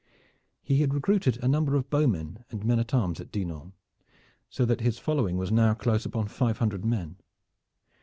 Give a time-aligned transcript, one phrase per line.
[0.63, 3.73] He had recruited a number of bowmen and men at arms at Dinan;
[4.49, 7.17] so that his following was now close upon five hundred men.